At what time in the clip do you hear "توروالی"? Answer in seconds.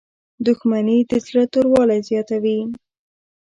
1.53-1.99